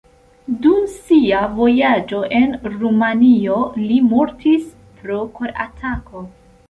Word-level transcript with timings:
Dum 0.61 0.85
sia 0.93 1.41
vojaĝo 1.59 2.21
en 2.39 2.57
Rumanio 2.77 3.59
li 3.83 3.99
mortis 4.15 4.67
pro 5.03 5.21
koratako. 5.37 6.25